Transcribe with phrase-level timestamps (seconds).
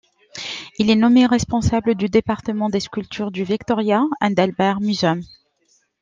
[0.79, 5.21] Il est nommé responsable du département des sculptures du Victoria and Albert Museum.